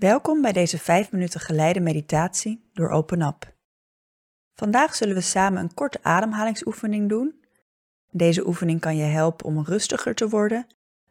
Welkom 0.00 0.42
bij 0.42 0.52
deze 0.52 0.78
5 0.78 1.12
minuten 1.12 1.40
geleide 1.40 1.80
meditatie 1.80 2.70
door 2.72 2.90
Open 2.90 3.22
Up. 3.22 3.54
Vandaag 4.54 4.94
zullen 4.94 5.14
we 5.14 5.20
samen 5.20 5.62
een 5.62 5.74
korte 5.74 6.02
ademhalingsoefening 6.02 7.08
doen. 7.08 7.44
Deze 8.10 8.46
oefening 8.46 8.80
kan 8.80 8.96
je 8.96 9.04
helpen 9.04 9.46
om 9.46 9.64
rustiger 9.64 10.14
te 10.14 10.28
worden, 10.28 10.66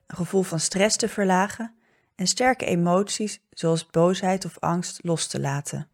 een 0.07 0.15
gevoel 0.15 0.41
van 0.41 0.59
stress 0.59 0.97
te 0.97 1.09
verlagen 1.09 1.75
en 2.15 2.27
sterke 2.27 2.65
emoties 2.65 3.39
zoals 3.49 3.85
boosheid 3.85 4.45
of 4.45 4.59
angst 4.59 5.03
los 5.03 5.27
te 5.27 5.39
laten. 5.39 5.89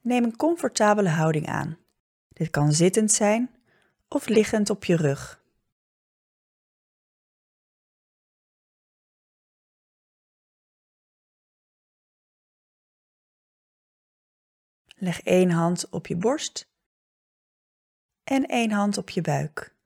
Neem 0.00 0.24
een 0.24 0.36
comfortabele 0.36 1.08
houding 1.08 1.46
aan. 1.46 1.78
Dit 2.28 2.50
kan 2.50 2.72
zittend 2.72 3.12
zijn 3.12 3.50
of 4.08 4.28
liggend 4.28 4.70
op 4.70 4.84
je 4.84 4.96
rug. 4.96 5.46
Leg 15.00 15.20
één 15.20 15.50
hand 15.50 15.88
op 15.88 16.06
je 16.06 16.16
borst 16.16 16.70
en 18.24 18.46
één 18.46 18.70
hand 18.70 18.98
op 18.98 19.10
je 19.10 19.20
buik. 19.20 19.76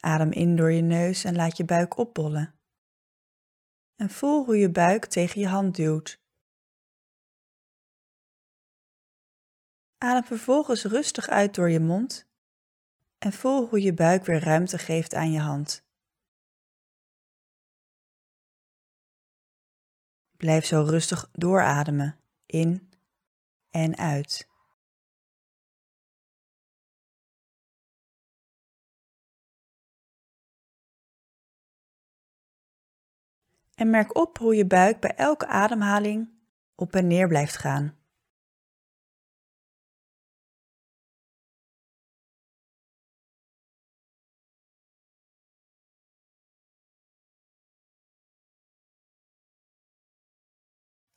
Adem 0.00 0.32
in 0.32 0.56
door 0.56 0.72
je 0.72 0.82
neus 0.82 1.24
en 1.24 1.36
laat 1.36 1.56
je 1.56 1.64
buik 1.64 1.96
opbollen. 1.96 2.58
En 3.96 4.10
voel 4.10 4.44
hoe 4.44 4.56
je 4.56 4.70
buik 4.70 5.04
tegen 5.04 5.40
je 5.40 5.48
hand 5.48 5.76
duwt. 5.76 6.20
Adem 9.98 10.24
vervolgens 10.24 10.84
rustig 10.84 11.28
uit 11.28 11.54
door 11.54 11.70
je 11.70 11.80
mond 11.80 12.30
en 13.18 13.32
voel 13.32 13.68
hoe 13.68 13.82
je 13.82 13.94
buik 13.94 14.24
weer 14.24 14.40
ruimte 14.40 14.78
geeft 14.78 15.14
aan 15.14 15.32
je 15.32 15.40
hand. 15.40 15.81
Blijf 20.42 20.64
zo 20.64 20.82
rustig 20.82 21.28
doorademen, 21.32 22.18
in 22.46 22.90
en 23.70 23.96
uit. 23.96 24.48
En 33.74 33.90
merk 33.90 34.16
op 34.16 34.38
hoe 34.38 34.54
je 34.54 34.66
buik 34.66 35.00
bij 35.00 35.14
elke 35.14 35.46
ademhaling 35.46 36.28
op 36.74 36.94
en 36.94 37.06
neer 37.06 37.28
blijft 37.28 37.56
gaan. 37.56 38.01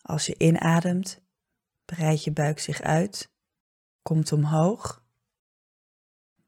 Als 0.05 0.25
je 0.25 0.37
inademt, 0.37 1.21
breidt 1.85 2.23
je 2.23 2.31
buik 2.31 2.59
zich 2.59 2.81
uit, 2.81 3.31
komt 4.01 4.31
omhoog, 4.31 5.03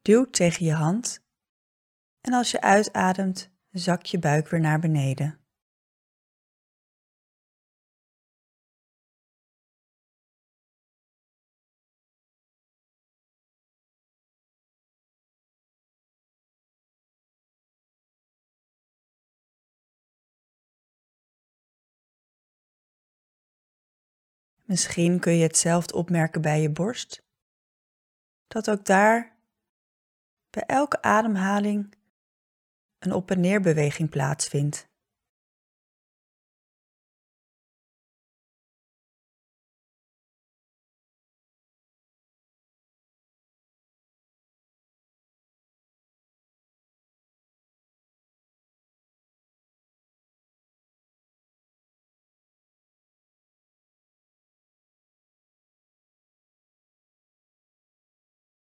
duwt 0.02 0.32
tegen 0.32 0.66
je 0.66 0.72
hand 0.72 1.24
en 2.20 2.32
als 2.32 2.50
je 2.50 2.60
uitademt, 2.60 3.50
zakt 3.70 4.08
je 4.08 4.18
buik 4.18 4.48
weer 4.48 4.60
naar 4.60 4.80
beneden. 4.80 5.37
Misschien 24.68 25.20
kun 25.20 25.32
je 25.32 25.42
hetzelfde 25.42 25.94
opmerken 25.94 26.40
bij 26.40 26.60
je 26.60 26.70
borst. 26.70 27.22
Dat 28.46 28.70
ook 28.70 28.84
daar 28.84 29.38
bij 30.50 30.62
elke 30.62 31.02
ademhaling 31.02 31.94
een 32.98 33.12
op- 33.12 33.30
en 33.30 33.40
neerbeweging 33.40 34.10
plaatsvindt. 34.10 34.87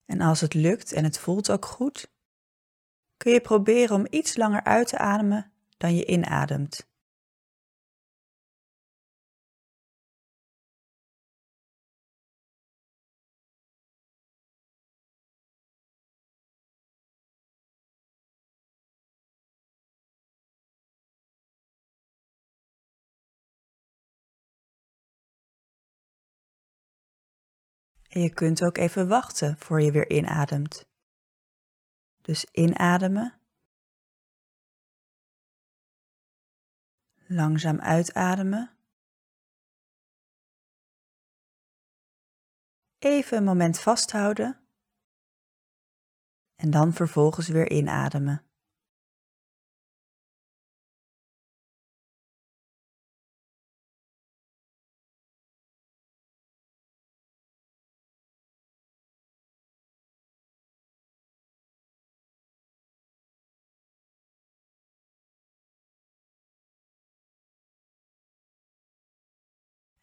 En 0.07 0.21
als 0.21 0.41
het 0.41 0.55
lukt 0.55 0.93
en 0.93 1.05
het 1.05 1.19
voelt 1.19 1.51
ook 1.51 1.65
goed, 1.65 2.13
kun 3.17 3.33
je 3.33 3.41
proberen 3.41 3.97
om 3.97 4.07
iets 4.11 4.37
langer 4.37 4.65
uit 4.65 4.89
te 4.89 4.99
ademen 4.99 5.53
dan 5.77 5.97
je 5.97 6.05
inademt. 6.05 6.93
En 28.15 28.21
je 28.21 28.35
kunt 28.35 28.63
ook 28.63 28.77
even 28.77 29.09
wachten 29.09 29.59
voor 29.59 29.81
je 29.81 29.93
weer 29.93 30.11
inademt. 30.11 30.89
Dus 32.21 32.45
inademen. 32.45 33.41
Langzaam 37.27 37.81
uitademen. 37.81 38.77
Even 42.99 43.37
een 43.37 43.45
moment 43.45 43.81
vasthouden. 43.81 44.61
En 46.55 46.71
dan 46.71 46.93
vervolgens 46.93 47.49
weer 47.49 47.71
inademen. 47.71 48.54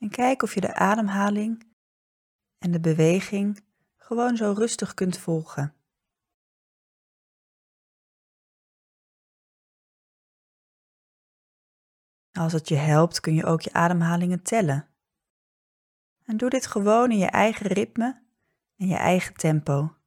En 0.02 0.10
kijk 0.10 0.42
of 0.42 0.54
je 0.54 0.62
de 0.62 0.74
ademhaling 0.74 1.74
en 2.58 2.72
de 2.72 2.80
beweging 2.80 3.64
gewoon 3.98 4.38
zo 4.38 4.54
rustig 4.58 4.94
kunt 4.94 5.18
volgen. 5.18 5.76
Als 12.32 12.54
het 12.54 12.68
je 12.68 12.76
helpt, 12.76 13.20
kun 13.20 13.34
je 13.34 13.46
ook 13.46 13.62
je 13.62 13.74
ademhalingen 13.74 14.44
tellen. 14.44 14.90
En 16.26 16.38
doe 16.38 16.50
dit 16.50 16.68
gewoon 16.68 17.12
in 17.12 17.18
je 17.18 17.30
eigen 17.30 17.68
ritme 17.68 18.24
en 18.76 18.88
je 18.88 18.96
eigen 18.96 19.36
tempo. 19.36 20.01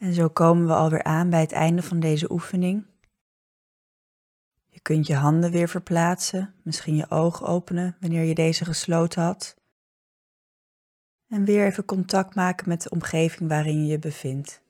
En 0.00 0.14
zo 0.14 0.28
komen 0.28 0.66
we 0.66 0.74
alweer 0.74 1.02
aan 1.02 1.30
bij 1.30 1.40
het 1.40 1.52
einde 1.52 1.82
van 1.82 2.00
deze 2.00 2.32
oefening. 2.32 2.86
Je 4.68 4.80
kunt 4.80 5.06
je 5.06 5.14
handen 5.14 5.50
weer 5.50 5.68
verplaatsen, 5.68 6.54
misschien 6.62 6.96
je 6.96 7.10
ogen 7.10 7.46
openen 7.46 7.96
wanneer 8.00 8.22
je 8.22 8.34
deze 8.34 8.64
gesloten 8.64 9.22
had. 9.22 9.56
En 11.28 11.44
weer 11.44 11.66
even 11.66 11.84
contact 11.84 12.34
maken 12.34 12.68
met 12.68 12.82
de 12.82 12.90
omgeving 12.90 13.48
waarin 13.48 13.80
je 13.80 13.86
je 13.86 13.98
bevindt. 13.98 14.62